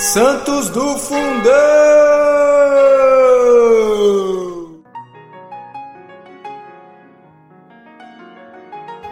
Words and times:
Santos 0.00 0.70
do 0.70 0.96
Fundão! 0.96 1.20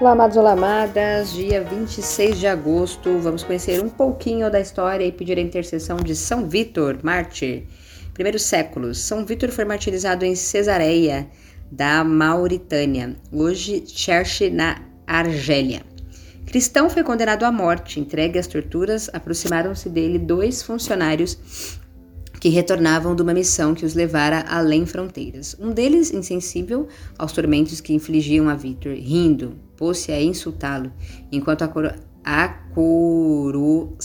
Olá, 0.00 0.12
amados, 0.12 0.36
olá, 0.36 0.52
amadas. 0.52 1.32
Dia 1.32 1.64
26 1.64 2.38
de 2.38 2.46
agosto, 2.46 3.18
vamos 3.18 3.42
conhecer 3.42 3.82
um 3.82 3.88
pouquinho 3.88 4.48
da 4.48 4.60
história 4.60 5.04
e 5.04 5.10
pedir 5.10 5.36
a 5.38 5.42
intercessão 5.42 5.96
de 5.96 6.14
São 6.14 6.48
Vítor, 6.48 7.00
mártir. 7.02 7.64
Primeiros 8.14 8.42
séculos. 8.42 9.00
São 9.00 9.26
Vítor 9.26 9.50
foi 9.50 9.64
martirizado 9.64 10.24
em 10.24 10.36
Cesareia, 10.36 11.28
da 11.68 12.04
Mauritânia, 12.04 13.16
hoje 13.32 13.82
Cherche, 13.88 14.50
na 14.50 14.82
Argélia. 15.04 15.95
Cristão 16.46 16.88
foi 16.88 17.02
condenado 17.02 17.44
à 17.44 17.50
morte, 17.50 17.98
entregue 17.98 18.38
às 18.38 18.46
torturas, 18.46 19.10
aproximaram-se 19.12 19.88
dele 19.88 20.16
dois 20.16 20.62
funcionários 20.62 21.36
que 22.40 22.48
retornavam 22.48 23.16
de 23.16 23.22
uma 23.22 23.34
missão 23.34 23.74
que 23.74 23.84
os 23.84 23.94
levara 23.94 24.44
além 24.48 24.86
fronteiras. 24.86 25.56
Um 25.58 25.72
deles, 25.72 26.12
insensível 26.12 26.86
aos 27.18 27.32
tormentos 27.32 27.80
que 27.80 27.92
infligiam 27.92 28.48
a 28.48 28.54
Victor, 28.54 28.94
rindo, 28.94 29.56
pôs-se 29.76 30.12
a 30.12 30.22
insultá-lo, 30.22 30.92
enquanto 31.32 31.64
acoroçoava 32.24 33.96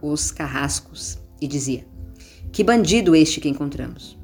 os 0.00 0.30
carrascos 0.30 1.18
e 1.40 1.46
dizia: 1.46 1.84
Que 2.50 2.64
bandido 2.64 3.14
este 3.14 3.38
que 3.38 3.50
encontramos! 3.50 4.18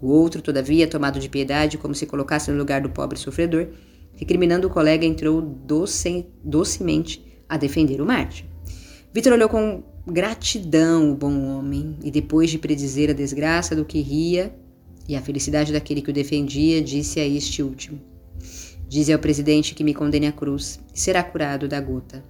O 0.00 0.08
outro, 0.08 0.40
todavia, 0.40 0.86
tomado 0.86 1.18
de 1.18 1.28
piedade, 1.28 1.76
como 1.78 1.94
se 1.94 2.06
colocasse 2.06 2.52
no 2.52 2.58
lugar 2.58 2.80
do 2.82 2.90
pobre 2.90 3.18
sofredor, 3.18 3.68
recriminando 4.16 4.66
o 4.66 4.70
colega, 4.70 5.04
entrou 5.04 5.40
doce, 5.40 6.26
docemente 6.42 7.24
a 7.48 7.56
defender 7.56 8.00
o 8.00 8.06
Marte. 8.06 8.48
Vitor 9.12 9.32
olhou 9.32 9.48
com 9.48 9.82
gratidão 10.06 11.12
o 11.12 11.14
bom 11.14 11.46
homem 11.46 11.96
e, 12.02 12.10
depois 12.10 12.50
de 12.50 12.58
predizer 12.58 13.10
a 13.10 13.14
desgraça 13.14 13.74
do 13.74 13.84
que 13.84 14.00
ria 14.00 14.54
e 15.08 15.14
a 15.14 15.22
felicidade 15.22 15.72
daquele 15.72 16.02
que 16.02 16.10
o 16.10 16.14
defendia, 16.14 16.82
disse 16.82 17.20
a 17.20 17.26
este 17.26 17.62
último: 17.62 18.00
Dize 18.88 19.12
ao 19.12 19.18
presidente 19.18 19.74
que 19.74 19.84
me 19.84 19.94
condene 19.94 20.26
à 20.26 20.32
cruz 20.32 20.80
e 20.94 20.98
será 20.98 21.22
curado 21.22 21.68
da 21.68 21.80
gota. 21.80 22.22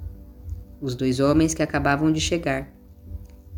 Os 0.80 0.94
dois 0.94 1.20
homens 1.20 1.54
que 1.54 1.62
acabavam 1.62 2.12
de 2.12 2.20
chegar 2.20 2.76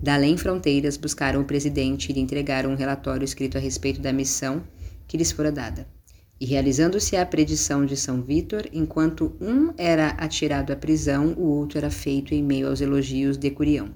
da 0.00 0.14
além 0.14 0.36
fronteiras 0.36 0.96
buscaram 0.96 1.40
o 1.40 1.44
presidente 1.44 2.10
e 2.10 2.12
lhe 2.12 2.20
entregaram 2.20 2.70
um 2.70 2.76
relatório 2.76 3.24
escrito 3.24 3.58
a 3.58 3.60
respeito 3.60 4.00
da 4.00 4.12
missão 4.12 4.62
que 5.08 5.16
lhes 5.16 5.32
fora 5.32 5.50
dada. 5.50 5.97
E 6.40 6.46
realizando-se 6.46 7.16
a 7.16 7.26
predição 7.26 7.84
de 7.84 7.96
São 7.96 8.22
Vítor, 8.22 8.68
enquanto 8.72 9.34
um 9.40 9.72
era 9.76 10.10
atirado 10.10 10.72
à 10.72 10.76
prisão, 10.76 11.34
o 11.36 11.42
outro 11.42 11.78
era 11.78 11.90
feito 11.90 12.32
em 12.32 12.40
meio 12.42 12.68
aos 12.68 12.80
elogios 12.80 13.36
de 13.36 13.50
Curião. 13.50 13.88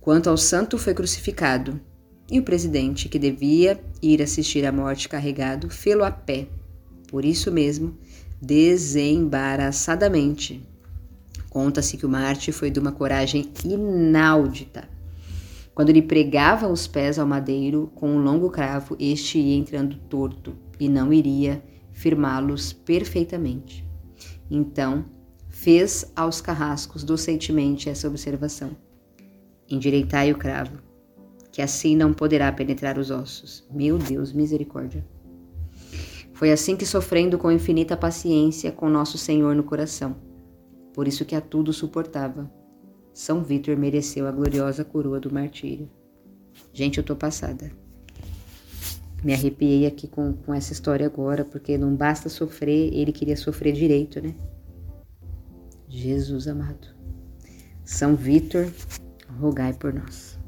Quanto 0.00 0.28
ao 0.28 0.36
santo, 0.36 0.76
foi 0.76 0.92
crucificado, 0.92 1.80
e 2.28 2.40
o 2.40 2.42
presidente, 2.42 3.08
que 3.08 3.18
devia 3.18 3.80
ir 4.02 4.20
assistir 4.22 4.64
à 4.64 4.72
morte 4.72 5.08
carregado, 5.08 5.70
fê-lo 5.70 6.04
a 6.04 6.10
pé. 6.10 6.48
Por 7.06 7.24
isso 7.24 7.52
mesmo, 7.52 7.96
desembaraçadamente. 8.40 10.66
Conta-se 11.48 11.96
que 11.96 12.06
o 12.06 12.08
Marte 12.08 12.50
foi 12.52 12.70
de 12.70 12.80
uma 12.80 12.92
coragem 12.92 13.52
inaudita. 13.64 14.88
Quando 15.74 15.92
lhe 15.92 16.02
pregava 16.02 16.68
os 16.68 16.86
pés 16.86 17.18
ao 17.18 17.26
madeiro 17.26 17.90
com 17.94 18.10
um 18.10 18.22
longo 18.22 18.50
cravo, 18.50 18.96
este 18.98 19.38
ia 19.38 19.56
entrando 19.56 19.96
torto 20.08 20.54
e 20.78 20.88
não 20.88 21.12
iria 21.12 21.62
firmá-los 21.92 22.72
perfeitamente. 22.72 23.88
Então, 24.50 25.04
fez 25.48 26.10
aos 26.16 26.40
carrascos 26.40 27.04
docentemente 27.04 27.88
essa 27.88 28.08
observação: 28.08 28.76
Endireitai 29.68 30.32
o 30.32 30.38
cravo, 30.38 30.78
que 31.52 31.62
assim 31.62 31.94
não 31.94 32.12
poderá 32.12 32.50
penetrar 32.50 32.98
os 32.98 33.10
ossos. 33.10 33.66
Meu 33.70 33.96
Deus, 33.96 34.32
misericórdia. 34.32 35.06
Foi 36.32 36.50
assim 36.50 36.74
que, 36.74 36.86
sofrendo 36.86 37.36
com 37.36 37.52
infinita 37.52 37.96
paciência, 37.96 38.72
com 38.72 38.88
nosso 38.88 39.18
Senhor 39.18 39.54
no 39.54 39.62
coração, 39.62 40.16
por 40.94 41.06
isso 41.06 41.24
que 41.24 41.34
a 41.34 41.40
tudo 41.40 41.72
suportava, 41.72 42.50
São 43.12 43.42
Vítor 43.42 43.76
mereceu 43.76 44.26
a 44.26 44.32
gloriosa 44.32 44.84
coroa 44.84 45.20
do 45.20 45.32
martírio. 45.32 45.90
Gente, 46.72 46.98
eu 46.98 47.04
tô 47.04 47.14
passada. 47.16 47.70
Me 49.22 49.34
arrepiei 49.34 49.86
aqui 49.86 50.08
com, 50.08 50.32
com 50.32 50.54
essa 50.54 50.72
história 50.72 51.06
agora, 51.06 51.44
porque 51.44 51.76
não 51.76 51.94
basta 51.94 52.28
sofrer, 52.28 52.92
ele 52.94 53.12
queria 53.12 53.36
sofrer 53.36 53.72
direito, 53.72 54.20
né? 54.20 54.34
Jesus 55.88 56.48
amado. 56.48 56.88
São 57.84 58.16
Vítor, 58.16 58.72
rogai 59.38 59.74
por 59.74 59.92
nós. 59.92 60.39